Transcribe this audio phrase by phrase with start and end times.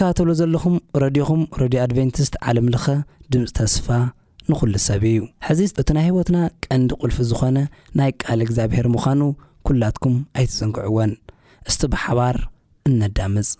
[0.00, 2.84] ካተብሎ ዘለኹም ረድኹም ረድዮ ኣድቨንቲስት ዓለምለኸ
[3.32, 3.86] ድምፅ ተስፋ
[4.50, 7.58] ንኹሉ ሰብ እዩ ሕዚ እቲ ናይ ህይወትና ቀንዲ ቁልፊ ዝኾነ
[8.00, 9.20] ናይ ቃል እግዚኣብሄር ምዃኑ
[9.68, 11.12] ኲላትኩም ኣይትፅንግዕዎን
[11.70, 12.36] እስቲ ብሓባር
[12.90, 13.50] እነዳምፅ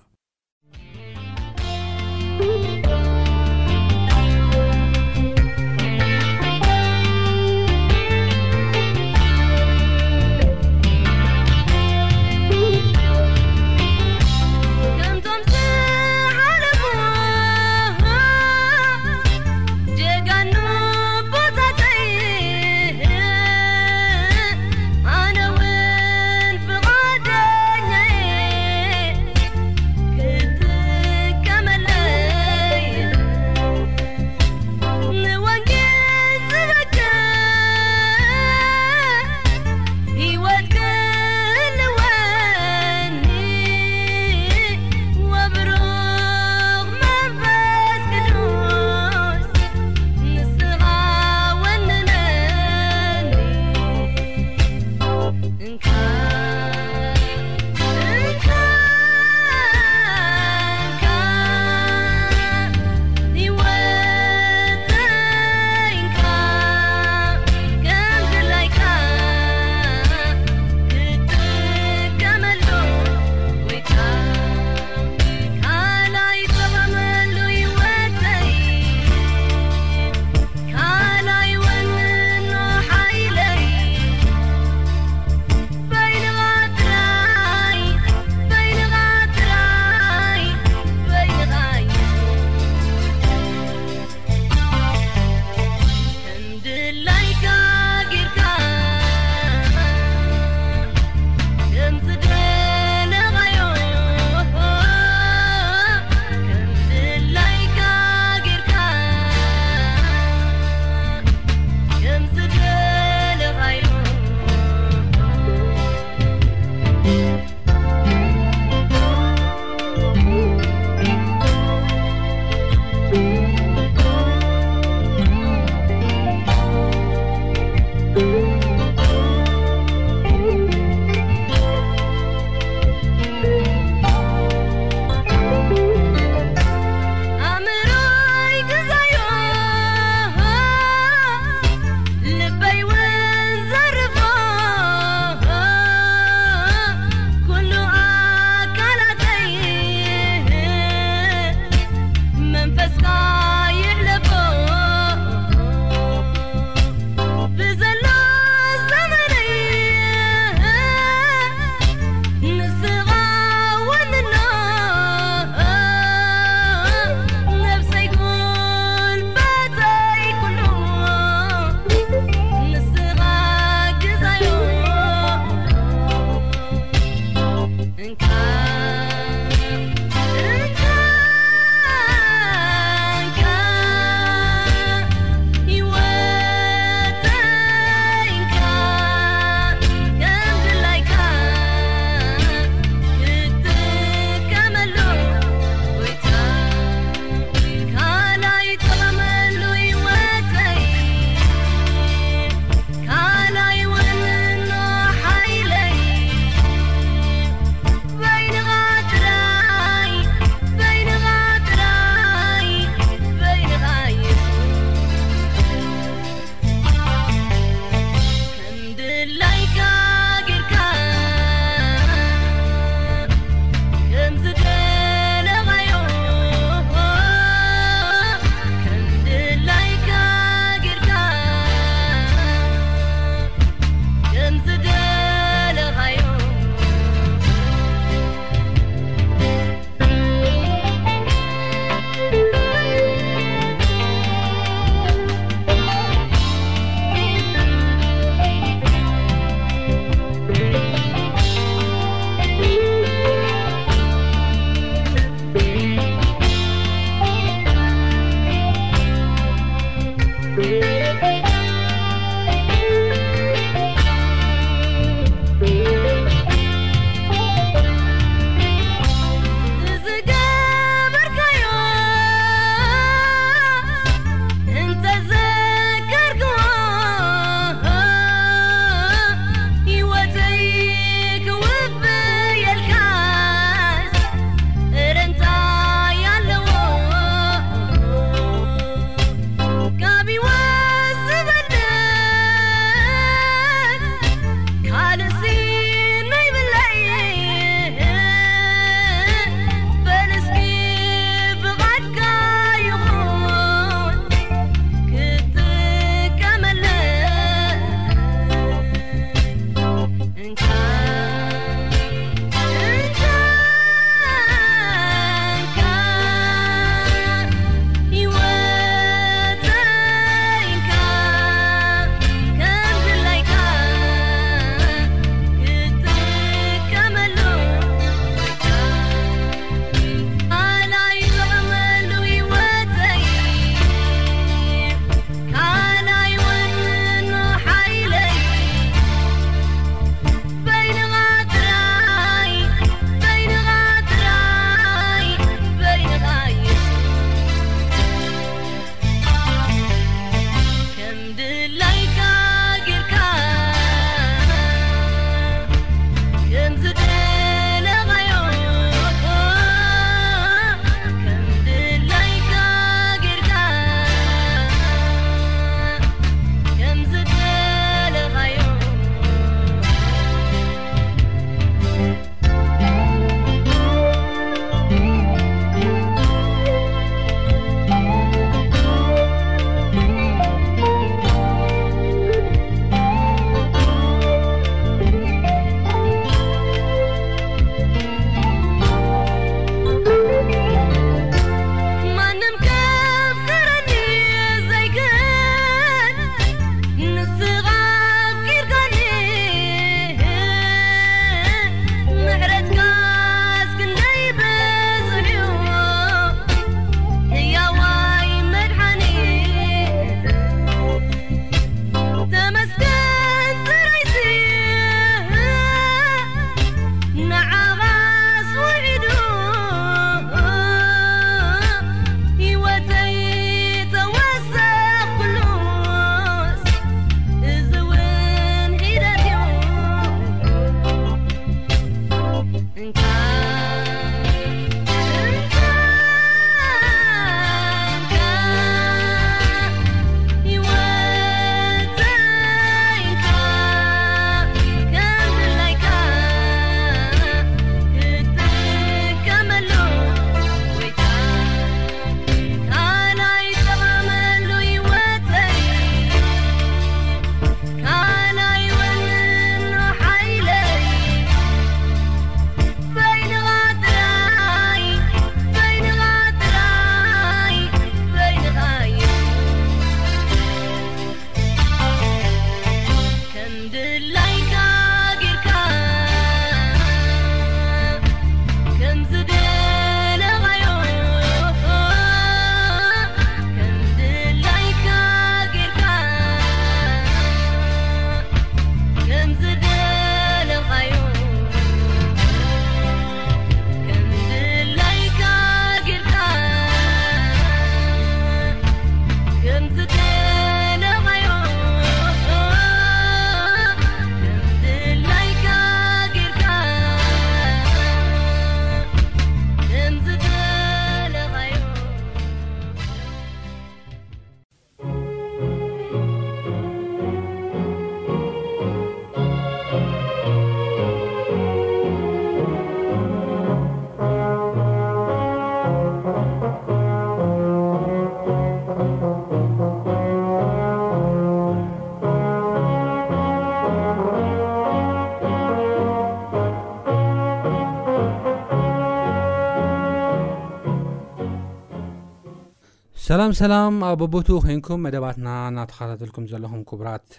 [543.33, 547.11] ኣሰላም ኣብ ኣቦቱ ኮይንኩም መደባትና እናተኸታተልኩም ዘለኹም ክቡራት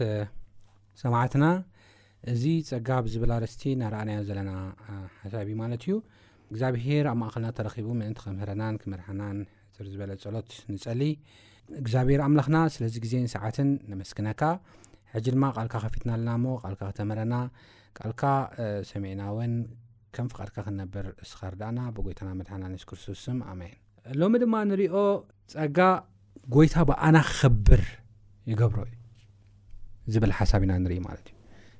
[1.01, 1.45] ሰማዕትና
[2.31, 4.51] እዚ ፀጋ ዝብላ ኣርስቲ ናይረኣናዮ ዘለና
[5.21, 5.93] ሓሳብእዩ ማለት እዩ
[6.51, 9.37] እግዚኣብሄር ኣብ ማእኸልና ተረኪቡ ምንቲ ከምህረናን ክምርሓናን
[9.83, 11.03] ር ዝበለ ፀሎት ንፀሊ
[11.81, 14.41] እግዚኣብሄር ኣምላኽና ስለዚ ግዜን ሰዓትን ንመስክነካ
[15.13, 17.35] ሕጂ ድማ ቃልካ ከፊትና ኣለናሞ ልካ ክተምህረና
[18.11, 18.23] ልካ
[18.91, 19.53] ሰሚዕናውን
[20.17, 23.63] ከም ፍቃድካ ክነብር ስኻርዳኣና ብጎይታና መድሓና ንስክርስቶስ ኣን
[24.19, 24.95] ሎሚ ድማ ንሪኦ
[25.53, 25.77] ፀጋ
[26.55, 27.81] ጎይታ በኣና ክከብር
[28.51, 28.93] ይገብሮ እዩ
[30.13, 31.37] ዝብል ሓሳብ ኢና ንርኢ ማለት እዩ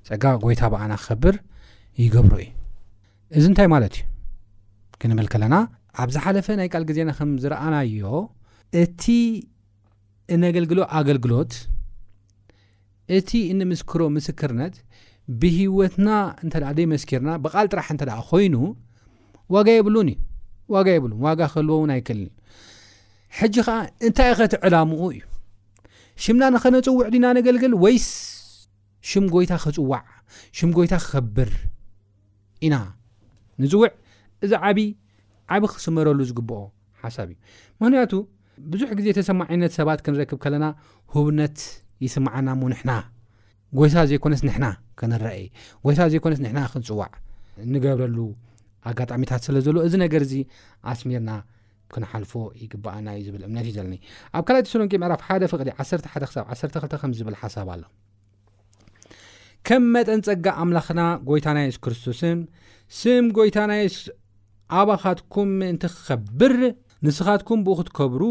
[0.08, 1.36] ፀጋ ጎይታ በኣና ክከብር
[2.02, 2.48] ይገብሮ እዩ
[3.38, 4.04] እዚ እንታይ ማለት እዩ
[5.00, 5.54] ክንብል ከለና
[6.02, 8.02] ኣብ ዝሓለፈ ናይ ቃል ግዜና ከምዝረኣናዮ
[8.82, 9.04] እቲ
[10.34, 11.54] እነገልግሎ ኣገልግሎት
[13.16, 14.74] እቲ እንምስክሮ ምስክርነት
[15.40, 16.08] ብሂወትና
[16.44, 18.56] እንተ ደመስኪርና ብቓል ጥራሕ እንተደ ኮይኑ
[19.54, 20.18] ዋጋ የብሉን እዩ
[20.74, 22.38] ዋጋ የብሉን ዋጋ ከህልዎ እውን ኣይክእልን እዩ
[23.38, 23.76] ሕጂ ከዓ
[24.06, 25.22] እንታይ ኸትዕላሙኡ እዩ
[26.22, 28.08] ሽምና ንኸነፅውዕ ድና ነገልግል ወይስ
[29.10, 30.02] ሽም ጎይታ ክፅዋዕ
[30.58, 31.52] ሽም ጎይታ ክከብር
[32.66, 32.74] ኢና
[33.62, 33.90] ንፅውዕ
[34.44, 34.78] እዚ ዓብ
[35.54, 36.60] ዓብ ክስመረሉ ዝግብኦ
[37.02, 37.36] ሓሳብ እዩ
[37.80, 38.12] ምኽንያቱ
[38.72, 40.64] ብዙሕ ግዜ ተሰማዓይነት ሰባት ክንረክብ ከለና
[41.14, 41.56] ሁብነት
[42.04, 42.92] ይስምዓናእሞ ንሕና
[43.78, 44.66] ጎይታ ዘኮነስ ንሕና
[45.00, 45.42] ክንረአይ
[45.84, 47.10] ጎይታ ዘይኮነስ ንሕና ክንፅዋዕ
[47.74, 48.16] ንገብረሉ
[48.90, 50.36] ኣጋጣሚታት ስለ ዘሎ እዚ ነገር ዚ
[50.92, 51.30] ኣስሚርና
[51.94, 53.86] ክነሓልፎ ይግባኣና እዩ ዝብል እምነት እዩ ዘለ
[54.38, 57.82] ኣብ ካልተሰሎንቄ ምዕራፍ ሓደ ፍቅዲ 1ሓደ ሳብ 12 ከምዝብል ሓሳብ ኣሎ
[59.68, 62.38] ከም መጠን ፀጋ ኣምላኽና ጎይታና ስ ክርስቶስን
[63.00, 63.98] ስም ጎይታና የስ
[64.80, 66.54] ኣባኻትኩም ምእንቲ ክኸብር
[67.06, 68.22] ንስኻትኩም ብኡ ክትከብሩ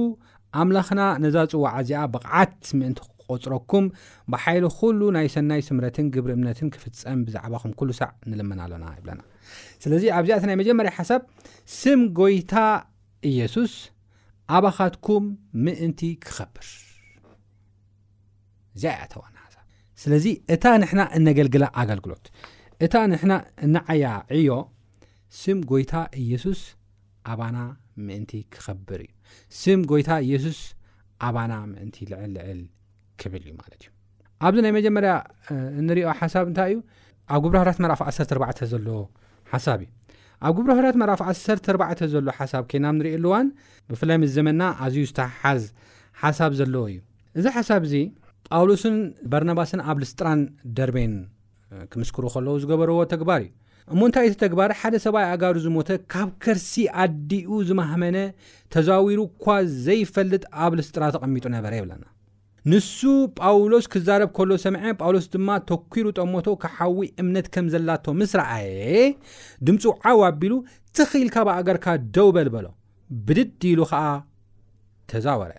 [0.61, 3.85] ኣምላኽና ነዛ ፅዋዓ እዚኣ ብቕዓት ምእንቲ ክቆፅረኩም
[4.33, 9.21] ብሓይሊ ኩሉ ናይ ሰናይ ስምረትን ግብሪ እምነትን ክፍፀም ብዛዕባኹም ኩሉ ሳዕ ንልመና ኣሎና ይብለና
[9.83, 11.21] ስለዚ ኣብዚኣቲ ናይ መጀመርያ ሓሳብ
[11.79, 12.53] ስም ጎይታ
[13.31, 13.73] ኢየሱስ
[14.57, 15.25] ኣባኻትኩም
[15.65, 16.67] ምእንቲ ክኸብር
[18.75, 19.65] እዚኣያተዋና ሓሳብ
[20.01, 22.25] ስለዚ እታ ንሕና እነገልግላ ኣገልግሎት
[22.85, 23.33] እታ ንሕና
[23.65, 24.05] እነዓያ
[24.39, 24.51] ዕዮ
[25.41, 26.61] ስም ጎይታ ኢየሱስ
[27.31, 27.57] ኣባና
[28.05, 29.11] ምእንቲ ክኸብር እዩ
[29.61, 30.59] ስም ጎይታ ኢየሱስ
[31.27, 32.61] ኣባና ምእንቲ ልዕልልዕል
[33.21, 33.89] ክብል እዩ ማለት እዩ
[34.47, 35.11] ኣብዚ ናይ መጀመርያ
[35.81, 36.79] እንሪኦ ሓሳብ እንታይ እዩ
[37.35, 38.99] ኣብ ጉብርህራት መርእፍ 1ሰርተ ርዕተ ዘለዎ
[39.53, 39.89] ሓሳብ እዩ
[40.47, 43.47] ኣብ ግቡሪህራት መራፍዓትሰተ4ዕ ዘሎ ሓሳብ ከናም ንርእሉዋን
[43.91, 45.63] ብፍላይ ምስ ዘመና ኣዝዩ ዝተሓሓዝ
[46.21, 46.97] ሓሳብ ዘለዎ እዩ
[47.39, 47.93] እዚ ሓሳብ እዙ
[48.49, 48.95] ጳውሎስን
[49.31, 50.39] ባርናባስን ኣብ ልስጥራን
[50.77, 51.13] ደርቤን
[51.91, 53.51] ክምስክሩ ኸለዉ ዝገበርዎ ተግባር እዩ
[53.93, 56.71] እሞእንታይ እቲ ተግባር ሓደ ሰብይ ኣጋዱ ዝሞተ ካብ ከርሲ
[57.03, 58.17] ኣዲኡ ዝማህመነ
[58.75, 59.45] ተዛዋዊሩ እኳ
[59.85, 62.03] ዘይፈልጥ ኣብ ልስጥራ ተቐሚጡ ነበረ የብለና
[62.69, 62.99] ንሱ
[63.41, 68.77] ጳውሎስ ክዛረብ ከሎ ሰምዐ ጳውሎስ ድማ ተኪሩ ጠሞቶ ካሓዊ እምነት ከም ዘላቶ ምስ ረአየ
[69.67, 70.53] ድምፁ ዓው ኣቢሉ
[70.97, 71.87] ትኽኢልካ ብኣገርካ
[72.17, 72.67] ደውበል በሎ
[73.27, 74.03] ብድዲሉ ኸዓ
[75.13, 75.57] ተዛወረአ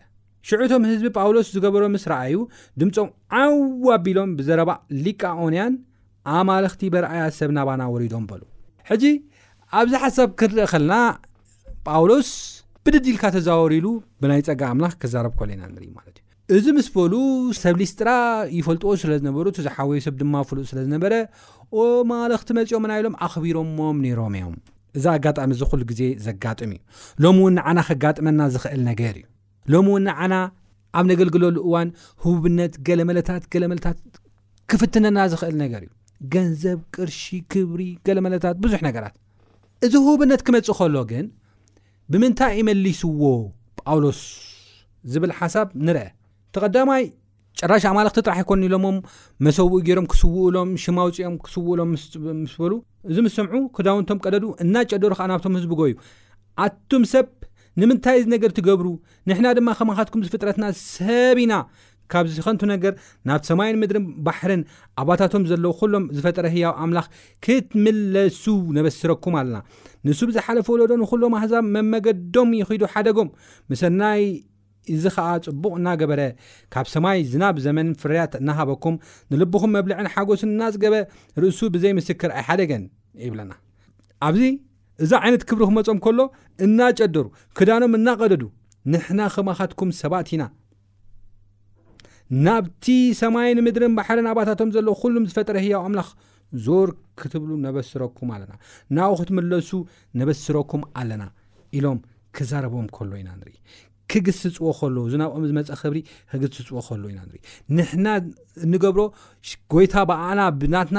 [0.49, 2.37] ሽዑቶም ህዝቢ ጳውሎስ ዝገበሮ ምስ ረአዩ
[2.83, 3.57] ድምፆም ዓው
[3.97, 4.71] ኣቢሎም ብዘረባ
[5.05, 5.75] ሊቃኦንያን
[6.39, 8.43] ኣማለኽቲ በረኣያ ሰብ ናባና ወሪዶም በሉ
[8.91, 9.05] ሕዚ
[9.81, 10.95] ኣብዚ ሓሳብ ክንርኢ ከልና
[11.91, 12.29] ጳውሎስ
[12.87, 13.87] ብድዲኢልካ ተዛወሩኢሉ
[14.23, 16.22] ብናይ ፀጋ ኣምላኽ ክዛረብ ከሎ ኢና ንርኢ ማለት እዩ
[16.57, 17.15] እዚ ምስ በሉ
[17.61, 18.09] ሰብሊስ ጥራ
[18.57, 21.13] ይፈልጥዎ ስለ ዝነበሩ እቱዝሓወይ ሰብ ድማ ፍሉጥ ስለ ዝነበረ
[21.83, 24.57] ኦማለኽቲ መፂኦ ናኢሎም ኣኽቢሮሞም ነይሮም እዮም
[24.99, 29.25] እዛ ኣጋጣሚ እዚ ኩሉ ግዜ ዘጋጥሙ እዩ ሎሚ እው ዓና ከጋጥመና ዝኽእል ነገር እዩ
[29.75, 30.35] ሎሚ እውንዓና
[30.99, 31.89] ኣብ ነገልግለሉ እዋን
[32.25, 34.01] ህቡብነት ገለ መለታት ገለ መለታት
[34.73, 35.93] ክፍትነና ዝኽእል ነገር እዩ
[36.35, 37.23] ገንዘብ ቅርሺ
[37.55, 39.15] ክብሪ ገለ መለታት ብዙሕ ነገራት
[39.87, 41.25] እዚ ህቡብነት ክመፅእ ከሎ ግን
[42.15, 43.31] ብምንታይ ይመሊስዎ
[43.85, 44.21] ጳውሎስ
[45.13, 46.09] ዝብል ሓሳብ ንርአ
[46.55, 47.03] ተቐዳማይ
[47.61, 48.97] ጨራሽ ኣማለኽ ትጥራሕ ይኮኑ ኢሎሞም
[49.47, 52.05] መሰውኡ ገይሮም ክስውኡ ሎም ሽማውፅኦም ክስውኡ ሎም ምስ
[52.63, 52.73] በሉ
[53.11, 55.95] እዚ ምስ ሰምዑ ክዳውንቶም ቀደዱ እና ጨደሩ ከዓ ናብቶም ህዝቢ ጎእዩ
[56.67, 57.27] ኣቱም ሰብ
[57.81, 58.89] ንምንታይ ነገር ትገብሩ
[59.31, 61.55] ንሕና ድማ ከመኻትኩም ዝፍጥረትና ሰብ ኢና
[62.13, 62.95] ካብ ዝኸንቱ ነገር
[63.29, 64.63] ናብ ሰማይን ምድርን ባሕርን
[65.03, 67.07] ኣባታቶም ዘለዉ ኩሎም ዝፈጠረ ህያዊ ኣምላኽ
[67.45, 68.45] ክትምለሱ
[68.79, 69.59] ነበስረኩም ኣለና
[70.09, 73.31] ንሱብዝሓለፈ ወለዶ ንኩሎም ኣህዛብ መመገዶም ይክዱ ሓደጎም
[73.73, 74.25] ምሰናይ
[74.95, 76.21] እዚ ከዓ ፅቡቕ እናገበረ
[76.75, 78.95] ካብ ሰማይ ዝናብ ዘመን ፍርያት እናሃበኩም
[79.33, 80.95] ንልብኹም መብልዕን ሓጎስን እናዝገበ
[81.43, 82.85] ርእሱ ብዘይ ምስክር ኣይሓደገን
[83.27, 83.53] ይብለና
[84.29, 84.43] ኣብዚ
[85.05, 86.21] እዛ ዓይነት ክብሪ ክመፆም ከሎ
[86.67, 87.27] እናጨደሩ
[87.59, 88.43] ክዳኖም እናቀደዱ
[88.95, 90.45] ንሕና ክማኻትኩም ሰባት ኢና
[92.47, 92.85] ናብቲ
[93.23, 96.09] ሰማይ ንምድርን ባሕርን ኣባታቶም ዘሎ ኩሉም ዝፈጥረ ህያው ኣምላኽ
[96.65, 96.89] ዞር
[97.21, 98.53] ክትብሉ ነበስረኩም ኣለና
[98.99, 99.71] ናብ ክትምለሱ
[100.21, 101.25] ነበስረኩም ኣለና
[101.79, 102.01] ኢሎም
[102.37, 103.57] ክዛረቦም ከሎ ኢና ንርኢ
[104.11, 105.99] ክግስትፅዎ ከሉ ዝናብኦም መፀ ክብሪ
[106.31, 107.41] ክግስትፅዎ ከሉ ኢና ንርኢ
[107.77, 108.07] ንሕና
[108.73, 109.01] ንገብሮ
[109.73, 110.99] ጎይታ በኣና ብናትና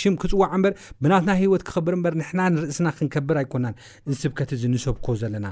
[0.00, 3.74] ሽም ክፅዋዕ እምበር ብናትና ሂወት ክኽብር ምበ ንሕና ንርእስና ክንከብር ኣይኮናን
[4.22, 5.46] ስብከት ዝንሰብኮ ዘለና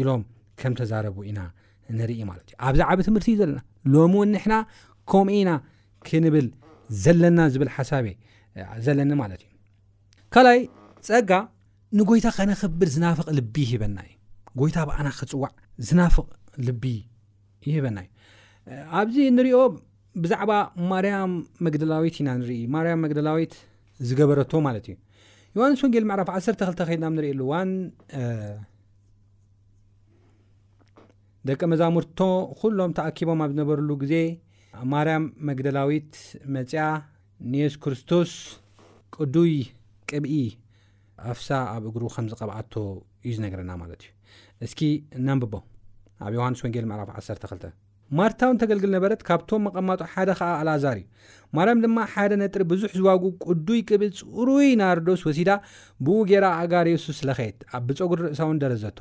[0.00, 0.22] ኢሎም
[0.62, 1.40] ከም ተዛረቡ ኢና
[1.98, 3.60] ንርኢ ማለት ዩ ኣብዛ ዓበ ትምህርቲ እዩ ዘለና
[3.92, 4.54] ሎም እውን ንሕና
[5.10, 5.50] ከምኡ ኢና
[6.08, 6.48] ክንብል
[7.04, 8.16] ዘለና ዝብል ሓሳብእ
[8.86, 9.50] ዘለኒ ማለት እዩ
[10.34, 10.60] ካልይ
[11.08, 11.30] ፀጋ
[11.98, 14.14] ንጎይታ ከነክብር ዝናፍቕ ልቢ ሂበና እዩ
[14.60, 15.52] ጎይታ ብኣና ክፅዋዕ
[15.86, 16.28] ዝናፍቕ
[16.66, 16.84] ልቢ
[17.66, 18.08] ይህበና ዩ
[19.00, 19.58] ኣብዚ ንሪኦ
[20.22, 20.52] ብዛዕባ
[20.90, 21.32] ማርያም
[21.66, 23.52] መግደላዊት ኢና ንርኢ ማርያም መግደላዊት
[24.08, 24.96] ዝገበረትዎ ማለት እዩ
[25.58, 27.70] ዮሃንስ ወንጌል መዕራፍ 1ሰተ 2ልተ ከድናብ ንሪኢሉዋን
[31.48, 32.20] ደቂ መዛሙርትቶ
[32.60, 34.14] ኩሎም ተኣኪቦም ኣብ ዝነበሩሉ ግዜ
[34.94, 36.12] ማርያም መግደላዊት
[36.56, 36.84] መፅያ
[37.52, 38.32] ንየሱስ ክርስቶስ
[39.16, 39.54] ቅዱይ
[40.10, 40.34] ቅብኢ
[41.32, 42.74] ኣፍሳ ኣብ እግሩ ከምዝቐብኣቶ
[43.26, 44.08] እዩ ዝነገረና ማለት እ
[44.66, 44.80] እስኪ
[45.42, 45.54] ብቦ
[46.26, 47.68] ኣብ ዮሃንስ ወጌል ዕራፍ 12
[48.18, 51.04] ማርታውን ተገልግል ነበረት ካብቶም መቐማጦ ሓደ ከዓ ኣላዛር እዩ
[51.56, 55.50] ማርያም ድማ ሓደ ነጥሪ ብዙሕ ዝዋጉኡ ቅዱይ ቅብኢ ፅሩይ ናርዶስ ወሲዳ
[56.06, 58.98] ብኡ ጌይራ ኣጋሬሱስ ለኸየት ኣ ብፀጉሪ ርእሳዊን ደረዘቶ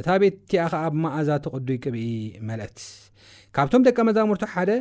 [0.00, 2.08] እታ ቤት ቲኣ ኸዓ ብመኣዛቲ ቕዱይ ቅብኢ
[2.48, 2.80] መልአት
[3.58, 4.72] ካብቶም ደቂ መዛሙርቱ ሓደ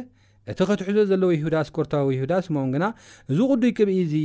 [0.51, 2.85] እቲ ኸትሕዞ ዘለዉ ይሁዳስ ኮርታዊ ይሁዳስ ሞኦን ግና
[3.31, 4.15] እዚ ቕዱይ ቅብኢ እዚ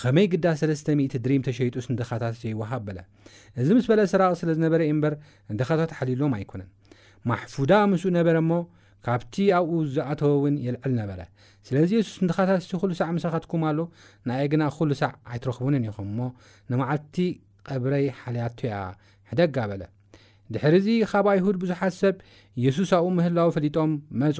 [0.00, 2.98] ኸመይ ግዳ 3ስተ00 ድሪም ተሸይጡስ ንድኻታት ዘይወሃብ በለ
[3.60, 5.14] እዚ ምስ በለ ስራቕ ስለ ዝነበረ እዩ እምበር
[5.52, 6.68] እንደኻታት ሓሊሎም ኣይኮነን
[7.30, 8.52] ማሕፉዳ ምስኡ ነበረ እሞ
[9.06, 11.20] ካብቲ ኣብኡ ዝኣተወእውን የልዕል ነበረ
[11.68, 13.78] ስለዚ የሱስ እንድኻታት እቲ ዅሉ ሳዕ ምሳኻትኩም ኣሉ
[14.28, 16.20] ንእ ግና ዅሉ ሳዕ ኣይትረኽቡንን ኢኹም እሞ
[16.72, 17.16] ንመዓልቲ
[17.68, 18.74] ቐብረይ ሓልያቱእያ
[19.30, 19.82] ሕደጋ በለ
[20.54, 22.16] ድሕሪዙ ኻብ ኣይሁድ ብዙሓት ሰብ
[22.64, 24.36] የሱስ ኣብኡ ምህላዊ ፈሊጦም መፁ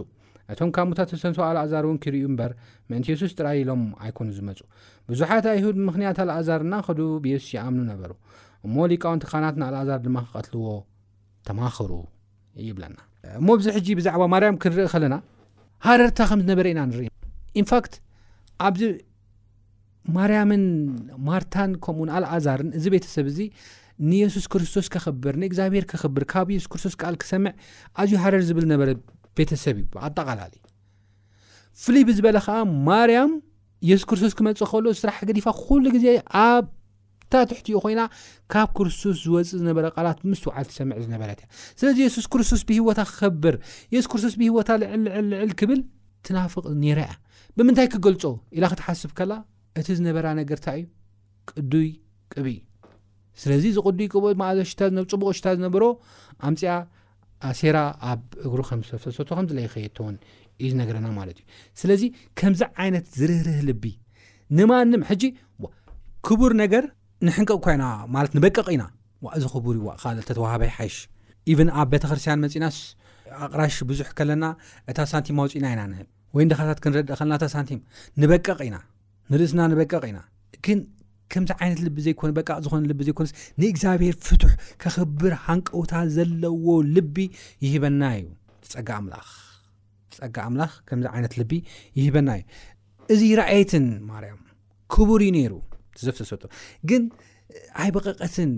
[0.54, 2.52] እቶም ካብ ሙታት ተሰንትዎ ኣልኣዛር እውን ክርዩ እምበር
[2.90, 4.58] ምእንቲ የሱስ ጥራይኢኢሎም ኣይኮኑ ዝመፁ
[5.10, 8.12] ብዙሓት ኣይሁድ ምክንያት ኣልኣዛር ና ኸዱ ብየሱስ ይኣምኑ ነበሩ
[8.66, 10.70] እሞ ሊቃውንትካናት ንኣልኣዛር ድማ ክቐትልዎ
[11.48, 11.92] ተማኽሩ
[12.68, 12.96] ይብለና
[13.40, 15.16] እሞ ብዙ ሕጂ ብዛዕባ ማርያም ክንርኢ ከለና
[15.86, 17.08] ሃረርታ ከም ዝነበረ ኢና ንርኢ
[17.62, 17.94] ኢንፋክት
[18.68, 18.82] ኣብዚ
[20.16, 20.64] ማርያምን
[21.30, 23.38] ማርታን ከምኡኡ ንኣልኣዛርን እዚ ቤተሰብ እዚ
[24.08, 27.52] ንየሱስ ክርስቶስ ከኽብር ንእግዚኣብሔር ክኽብር ካብ የሱስ ክርስቶስ ከኣል ክሰምዕ
[28.00, 28.88] ኣዝዩ ሓረር ዝብል ነበረ
[29.38, 30.54] ቤተሰብ እዩኣጠቓላለ
[31.82, 32.56] ፍሉይ ብዝበለ ከዓ
[32.88, 33.32] ማርያም
[33.88, 36.06] የሱስ ክርስቶስ ክመፅእ ከሎ ዝስራሕ ገዲፋ ኩሉ ግዜ
[36.42, 38.02] ኣብታትሕትኡ ኮይና
[38.52, 41.40] ካብ ክርስቶስ ዝወፅእ ዝነበረ ቃላት ምስ ውዓል ትሰምዕ ዝነበረት
[41.80, 43.56] ስለዚ የሱስ ክርስቶስ ብሂወታ ክኸብር
[43.94, 45.80] የሱስ ክርስቶስ ብሂወታ ልዕልልዕልልዕል ክብል
[46.28, 47.12] ትናፍቕ ነራ ያ
[47.58, 48.24] ብምንታይ ክገልፆ
[48.56, 49.32] ኢላ ክትሓስብ ከላ
[49.80, 50.86] እቲ ዝነበራ ነገርታ እዩ
[51.50, 51.88] ቅዱይ
[52.34, 52.46] ቅብ
[53.42, 54.26] ስለዚ ዚቕዱይ ብ
[54.70, 55.84] ሽፅቡቅ ሽታ ዝነብሮ
[56.48, 56.72] ኣምፅኣ
[57.50, 57.78] ኣሴራ
[58.10, 60.16] ኣብ እግሩ ከም ዝተሰቱ ከምለይክየቶውን
[60.62, 61.46] እዩ ዝነገረና ማለት እዩ
[61.80, 62.02] ስለዚ
[62.38, 63.86] ከምዚ ዓይነት ዝርህርህል ብ
[64.58, 65.22] ንማንም ሕጂ
[66.26, 66.84] ክቡር ነገር
[67.26, 68.84] ንሕንቀቕ ኳኢና ማለት ንበቀቕ ኢና
[69.38, 70.96] እዚ ክቡር ዋ ካልተተዋህበይ ሓይሽ
[71.52, 72.76] ኢቨን ኣብ ቤተክርስትያን መፂናስ
[73.44, 74.44] ኣቅራሽ ብዙሕ ከለና
[74.90, 77.80] እታ ሳንቲም ኣውፅኢና ኢና ንህል ወይ ድኻታት ክንረድእ ከልና ሳንቲም
[78.22, 78.76] ንበቀቕ ኢና
[79.32, 80.18] ንርእስና ንበቀቕ ኢና
[81.32, 82.28] ከምዚ ዓይነት ልቢ ዘበ
[82.64, 87.16] ዝኮነ ልቢ ዘይኮነስ ንእግዚኣብሔር ፍትሕ ከኽብር ሃንቀውታ ዘለዎ ልቢ
[87.66, 88.26] ይሂበና እዩ
[88.66, 89.16] ትፀጋ ኣምላ
[90.12, 91.52] ትፀጋ ኣምላኽ ከምዚ ዓይነት ልቢ
[91.98, 92.46] ይህበና እዩ
[93.14, 94.40] እዚ ረኣየትን ማርያም
[94.94, 95.52] ክቡር ዩ ነይሩ
[96.06, 96.42] ዘፍተሰጡ
[96.88, 97.02] ግን
[97.82, 98.50] ኣይ በቐቐትን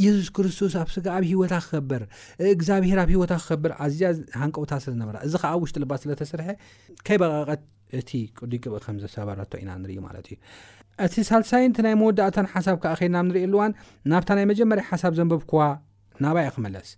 [0.00, 2.02] ኢየሱስ ክርስቶስ ኣብ ስጋ ኣብ ሂወታ ክከበር
[2.54, 4.08] እግዚኣብሔር ኣብ ሂወታ ክከብር ኣዝያ
[4.42, 6.48] ሃንቀውታ ስለዝነበራ እዚ ከዓ ኣብ ውሽጢ ልባ ስለተስርሐ
[7.06, 7.62] ከይ በቐቐት
[7.98, 10.36] እቲ ቅዱይ ቅብ ከምዘሰበረቶ ኢና ንርዩ ማለት እዩ
[11.04, 13.72] እቲ ሳልሳይንቲ ናይ መወዳእታን ሓሳብ ካዓ ኸድናብ ንሪኢኣልዋን
[14.10, 15.60] ናብታ ናይ መጀመርያ ሓሳብ ዘንብብ ክዋ
[16.24, 16.88] ናባይይ ክመለስ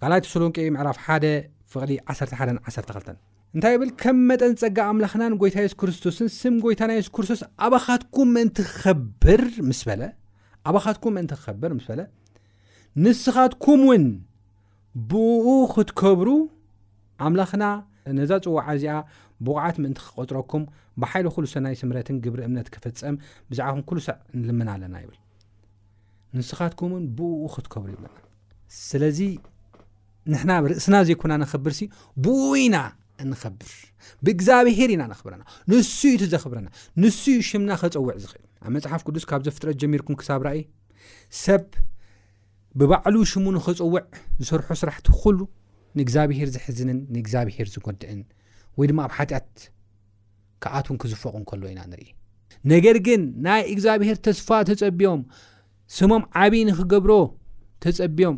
[0.00, 1.24] ካልኣይ ቴሰሎንቄ ምዕራፍ 1
[1.72, 3.10] ፍቕሊ 11 12
[3.56, 11.10] እንታይ ብል ከም መጠን ፀጋ ኣምላኽናን ጎይታ የሱስ ክርስቶስን ስም ጎይታና የሱስ ክርስቶስ ኣኻትኩም ኸብርስኣባኻትኩም
[11.16, 12.00] ምእንቲ ክኸብር ምስ በለ
[13.04, 14.04] ንስኻትኩም እውን
[15.10, 16.28] ብኡ ክትከብሩ
[17.26, 17.64] ኣምላኽና
[18.18, 18.96] ነዛ ፅዋዓ እዚኣ
[19.46, 20.64] ብቑዓት ምእንቲ ክቆፅረኩም
[21.02, 23.16] ብሓይሊ ኩሉ ሰናይ ስምረትን ግብሪ እምነት ክፍፀም
[23.50, 25.18] ብዛዕባኩ ኩሉ ሰብ ንልምና ኣለና ይብል
[26.38, 28.16] ንስኻትኩምውን ብኡኡ ክትከብሩ ይለና
[28.88, 29.20] ስለዚ
[30.32, 31.80] ንሕና ርእስና ዘይኮና ንኽብርሲ
[32.24, 32.76] ብኡ ኢና
[33.30, 33.72] ንኸብር
[34.24, 36.68] ብእግዚኣብሄር ኢና ነኽብረና ንሱዩቱ ዘኽብረና
[37.02, 40.62] ንሱ ሽምና ኸፀውዕ ዝኽእል ኣብ መፅሓፍ ቅዱስ ካብ ዘፍጥረት ጀሚርኩም ክሳብ ራእይ
[41.44, 41.64] ሰብ
[42.80, 44.04] ብባዕሉ ሽሙ ንኸፀውዕ
[44.42, 45.40] ዝሰርሑ ስራሕቲ ኩሉ
[45.98, 48.22] ንእግዚኣብሄር ዝሕዝንን ንእግዚኣብሄር ዝጎድእን
[48.78, 49.50] ወይ ድማ ኣብ ሓጢኣት
[50.62, 52.04] ከኣትን ክዝፈቁ ከሎ ኢና ንርኢ
[52.72, 55.22] ነገር ግን ናይ እግዚኣብሄር ተስፋ ተፀቢቦም
[55.98, 57.12] ስሞም ዓብ ንክገብሮ
[57.84, 58.36] ተፀቢቦም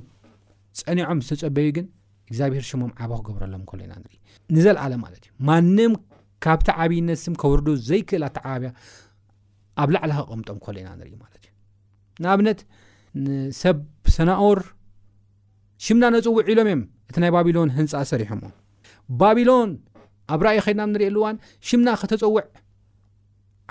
[0.80, 1.86] ፀኒዖም ዝተፀበዩ ግን
[2.30, 4.14] እግዚኣብሄር ሽሞም ዓቦ ክገብረሎም ከሎ ኢና ንርኢ
[4.56, 5.92] ንዘለዓለ ማለት እዩ ማንም
[6.44, 8.70] ካብቲ ዓብይነትስም ከወርዶ ዘይክእል ተ ዓባብያ
[9.82, 11.50] ኣብ ላዕላ ቐምጦም ከሎ ኢና ንርኢ ማለት እዩ
[12.24, 12.60] ንኣብነት
[13.26, 13.76] ንሰብ
[14.16, 14.58] ሰናኦር
[15.84, 18.48] ሽምና ነፅውዒኢሎም እዮም እቲ ናይ ባቢሎን ህንፃ ሰሪሑዎ
[19.20, 19.70] ባቢሎን
[20.34, 21.36] ኣብ ራእይ ከድናብ እንሪኤየኣሉዋን
[21.68, 22.44] ሽምና ከተፀውዕ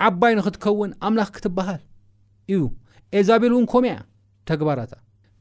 [0.06, 1.82] ዓባይ ንክትከውን ኣምላኽ ክትበሃል
[2.54, 2.62] እዩ
[3.18, 3.94] ኤልዛቤል እውን ኮም ያ
[4.50, 4.92] ተግባራታ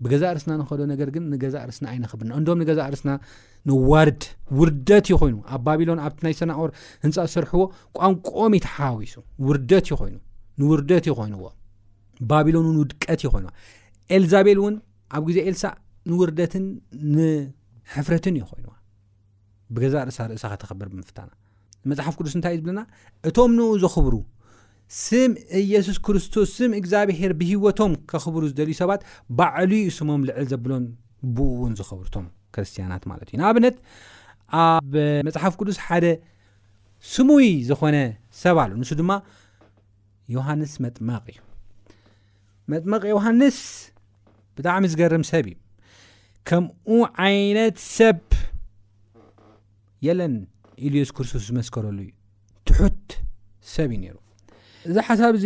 [0.03, 3.11] ብገዛ ርስና ንከዶ ነገር ግን ንገዛ ርስና ኣይነኽብና እንዶም ንገዛ ርስና
[3.69, 4.23] ነዋርድ
[4.59, 6.69] ውርደት ይኮይኑ ኣብ ባቢሎን ኣብቲ ናይ ሰናኦር
[7.03, 7.61] ህንፃ ዝሰርሕዎ
[7.99, 9.15] ቋንቋም እ ተሓዋዊሱ
[9.47, 10.15] ውርደት ይኾይኑ
[10.61, 11.45] ንውርደት ይኮይኑዎ
[12.31, 13.53] ባቢሎንን ውድቀት ይኮይኑዋ
[14.17, 14.75] ኤልዛቤል እውን
[15.17, 15.63] ኣብ ግዜ ኤልሳ
[16.11, 16.65] ንውርደትን
[17.15, 18.73] ንሕፍረትን ይኮይኑዋ
[19.75, 21.31] ብገዛ ርእሳ ርእሳ ኸተኸብር ብምፍታና
[21.89, 22.81] መፅሓፍ ቅዱስ እንታይ እዩ ዝብለና
[23.29, 24.15] እቶም ን ዘኽብሩ
[25.03, 29.01] ስም ኢየሱስ ክርስቶስ ስም እግዚኣብሄር ብሂወቶም ከኽብሩ ዝደልዩ ሰባት
[29.37, 30.83] ባዕሉ ስሞም ልዕል ዘብሎን
[31.37, 32.25] ብኡ እውን ዝኽብርቶም
[32.55, 33.75] ክርስትያናት ማለት እዩ ንኣብነት
[34.65, 34.93] ኣብ
[35.29, 36.05] መፅሓፍ ቅዱስ ሓደ
[37.13, 37.95] ስሙይ ዝኾነ
[38.43, 39.11] ሰብ ኣሉ ንሱ ድማ
[40.35, 41.39] ዮሃንስ መጥመቕ እዩ
[42.73, 43.59] መጥመቕ ዮሃንስ
[44.57, 45.57] ብጣዕሚ ዝገርም ሰብ እዩ
[46.49, 46.91] ከምኡ
[47.27, 48.17] ዓይነት ሰብ
[50.07, 50.33] የለን
[50.85, 52.11] ኢሉ የሱ ክርስቶስ ዝመስከረሉ እዩ
[52.69, 53.07] ትሑት
[53.73, 54.15] ሰብ እዩ ነይሩ
[54.89, 55.45] እዚ ሓሳብ እዚ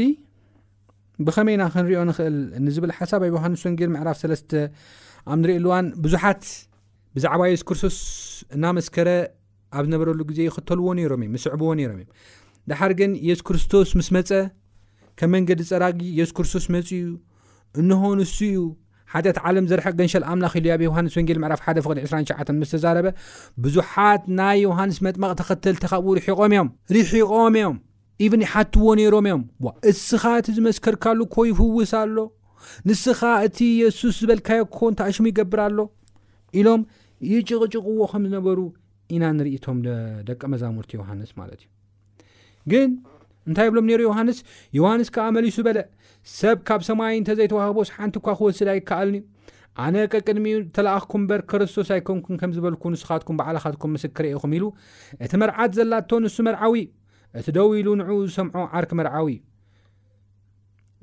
[1.28, 4.52] ብኸመይ ኢና ክንሪኦ ንኽእል ንዝብል ሓሳብ ኣብ ዮሃንስ ወንጌል ምዕራፍ ሰለስተ
[5.32, 6.44] ኣብ ንሪኢሉዋን ብዙሓት
[7.16, 7.98] ብዛዕባ የሱ ክርስቶስ
[8.58, 9.10] እናመስከረ
[9.78, 12.06] ኣብ ዝነበረሉ ግዜ ይኽተልዎ ነይሮም እ ምስዕብዎ ነይሮም እ
[12.72, 14.32] ድሓር ግን የሱ ክርስቶስ ምስ መፀ
[15.20, 17.02] ከም መንገዲ ዝፀራጊ የሱ ክርስቶስ መፅ ዩ
[17.82, 18.60] እንሆንንሱ እዩ
[19.14, 23.08] ሓጠት ዓለም ዘርሐቅ ገንሸል ኣምላኽ ኢሉ ኣብ ዮሃንስ ወንጌል ምዕራፍ 1 ፍቅድ2ሸ ምስ ተዛረበ
[23.64, 27.74] ብዙሓት ናይ ዮሃንስ መጥመቕ ተኸተል ተኻብኡ ምዮም ርሒቆም እዮም
[28.26, 29.44] ኢቨን ይሓትዎ ነይሮም እዮም
[29.92, 32.18] እስኻ እቲ ዝመስከርካሉ ኮ ይፍውስ ኣሎ
[32.88, 35.80] ንስኻ እቲ የሱስ ዝበልካዮ ኮ እ ተኣሽሙ ይገብር ኣሎ
[36.62, 36.82] ኢሎም
[37.34, 38.60] ይጭቕጭቕዎ ከም ዝነበሩ
[39.16, 39.78] ኢና ንርእቶም
[40.30, 41.68] ደቀ መዛሙርቲ ዮሃንስ ማለት እዩ
[42.74, 42.90] ግን
[43.50, 44.38] እንታይ ብሎም ነሩ ዮሃንስ
[44.80, 45.80] ዮሃንስ ከዓ ኣመሊሱ በለ
[46.40, 49.22] ሰብ ካብ ሰማይ እንተ ዘይተዋህቦስ ሓንቲ ኳ ክወስድ ኣይከኣልን ዩ
[49.86, 54.66] ኣነ ቀ ቅድሚኡ ተለኣኽኩ እምበር ክርስቶስ ኣይኮንኩን ከም ዝበልኩ ንስኻትኩም በዕልኻትኩም ምስክር ኢኹም ኢሉ
[55.26, 56.76] እቲ መርዓት ዘላቶ ንሱ መርዓዊ
[57.42, 59.30] እቲ ደው ኢሉ ንዑኡ ዝሰምዖ ዓርኪ መርዓዊ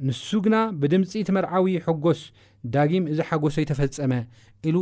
[0.09, 2.21] ንሱ ግና ብድምፂ እቲ መርዓዊ ሕጎስ
[2.75, 4.13] ዳጊም እዚ ሓጎሶ ይተፈፀመ
[4.71, 4.77] ኢሉ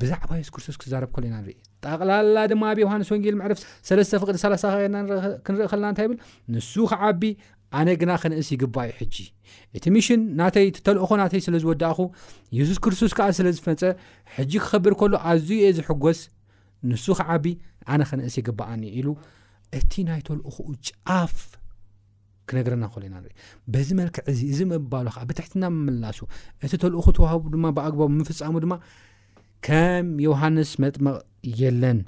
[0.00, 4.72] ብዛዕባ የሱ ክርስቶስ ክዛረብ ከሎ ኢና ንርኢ ጠቕላላ ድማ ኣብ ዮውሃንስ ወንጌል ምዕርፍ ሰለስተፍቅድ 30
[4.80, 4.96] ኸና
[5.44, 6.18] ክንርኢ ኸለና እንታይ ይብል
[6.54, 7.22] ንሱ ከዓቢ
[7.78, 9.16] ኣነ ግና ከንእሲ ይግባአዩ ሕጂ
[9.76, 11.98] እቲ ሚሽን ናተይ እተልእኾ ናተይ ስለ ዝወዳእኹ
[12.58, 13.82] የሱስ ክርስቶስ ከዓ ስለ ዝፈፀ
[14.36, 16.20] ሕጂ ክኸብር ከሎ ኣዝዩየ ዝሕጎስ
[16.90, 17.44] ንሱ ከዓቢ
[17.92, 19.08] ኣነ ከንእሲ ይግባኣኒ ኢሉ
[19.78, 21.36] እቲ ናይ ተልእኹኡ ጫፍ
[22.50, 23.34] ክነግረና ከሎ ኢና ንርኢ
[23.72, 26.20] በዚ መልክዕ እዚ እዚ ምባሉ ከዓ ብትሕትና ምምላሱ
[26.64, 28.74] እቲ ተልእኹ ተዋሃቡ ድማ ብኣግባቡ ምፍፃሙ ድማ
[29.66, 31.16] ከም ዮሃንስ መጥምቕ
[31.60, 31.98] የለን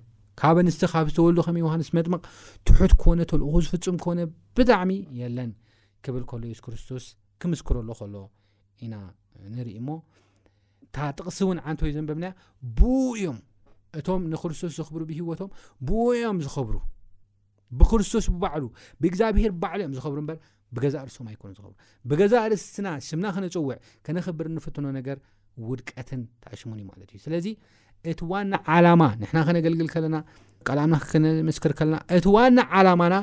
[0.40, 2.20] ካብ ኣንስቲ ካብ ዝተወልሉ ከም ዮሃንስ መጥምቕ
[2.68, 4.20] ትሑት ክኾነ ተልእኹ ዝፍፅም ክኾነ
[4.56, 5.50] ብጣዕሚ የለን
[6.04, 7.04] ክብል ከሎ የሱ ክርስቶስ
[7.42, 8.14] ክምስክረሉ ከሎ
[8.84, 8.94] ኢና
[9.56, 9.90] ንርኢ እሞ
[10.84, 12.26] እታ ጥቕሲ እውን ዓንተወይ ዘንበብና
[12.78, 12.80] ብ
[13.18, 13.38] እዮም
[14.00, 15.50] እቶም ንክርስቶስ ዝኽብሩ ብሂወቶም
[15.86, 16.76] ብኡ እዮም ዝኸብሩ
[17.80, 18.64] ብክርስቶስ ብባዕሉ
[19.02, 20.38] ብእግዚኣብሄር ብባዕሉ እዮም ዝኸብሩ ምበር
[20.76, 21.72] ብገዛ ርስማ ይኮኑ ዝኽብሩ
[22.10, 25.16] ብገዛ ርስትና ስምና ክነፅውዕ ከነኽብር እንፍትኖ ነገር
[25.68, 27.46] ውድቀትን ተኣሽሙን ዩ ማለት እዩ ስለዚ
[28.10, 30.16] እቲ ዋና ዓላማ ንሕና ከነገልግል ከለና
[30.68, 33.14] ቀላምና ክነምስክር ከለና እቲ ዋና ዓላማና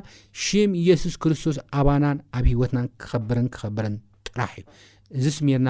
[0.45, 3.95] ሽም ኢየሱስ ክርስቶስ ኣባናን ኣብ ሂወትናን ክኸብርን ክኸብርን
[4.29, 4.67] ጥራሕ እዩ
[5.19, 5.69] እዚ ስሜርና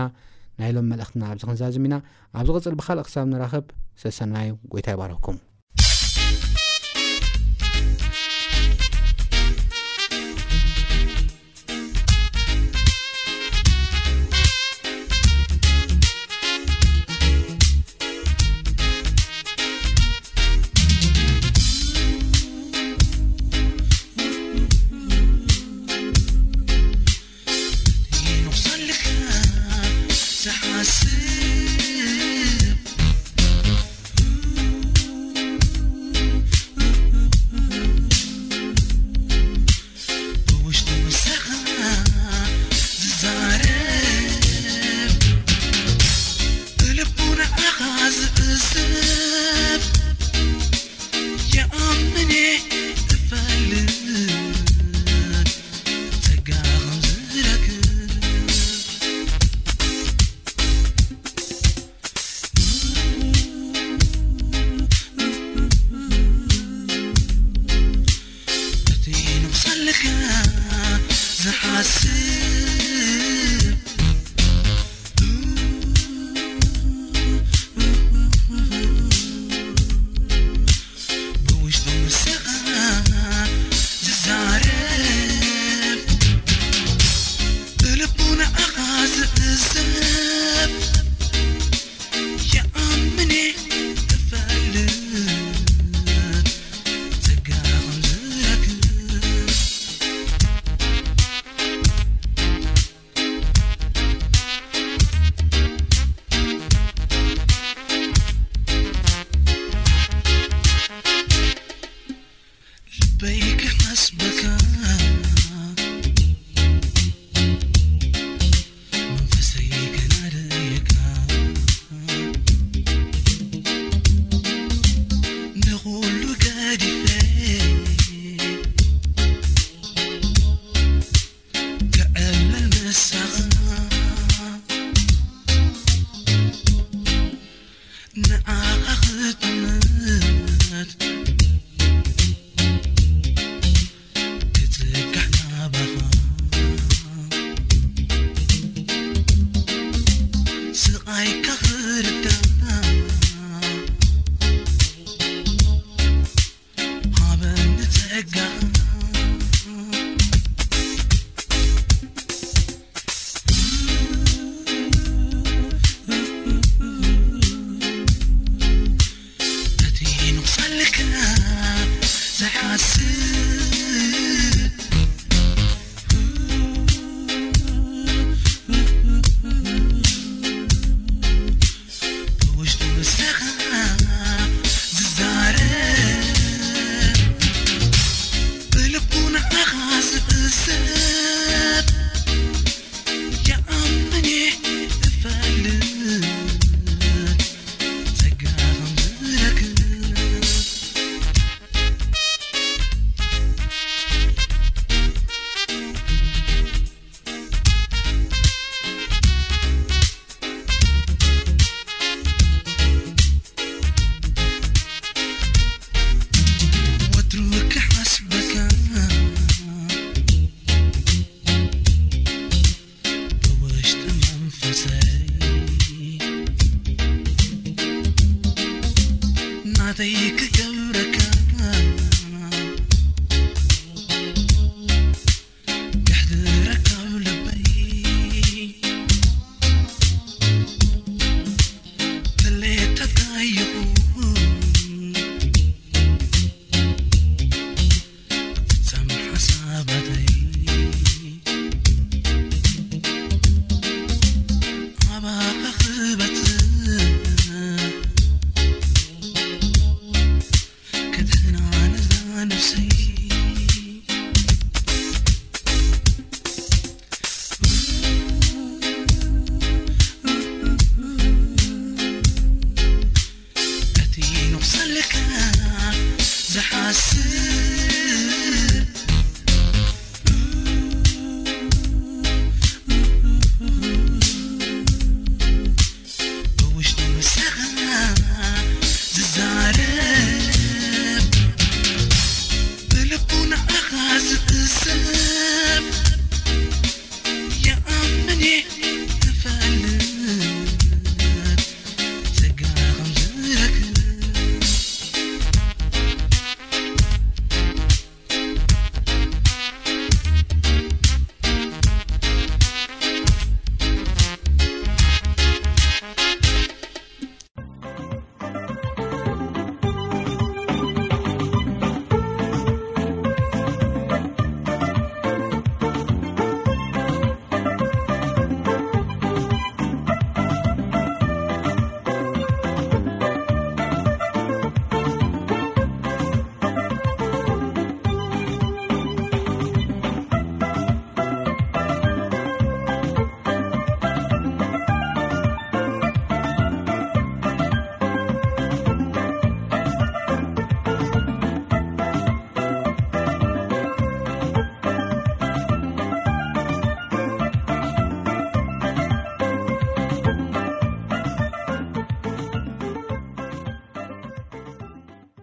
[0.61, 1.97] ናይሎም መልእክትና ኣብዚ ክንዛዝም ኢና
[2.41, 3.67] ኣብዚቅፅል ብካልእ ክሳብ ንራኽብ
[4.03, 5.39] ስለሰናዩ ጎይታ ይባርክኩም